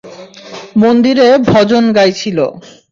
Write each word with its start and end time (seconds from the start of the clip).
মন্দিরে 0.75 1.27
বজন 1.49 1.85
গাইছিলো। 1.93 2.47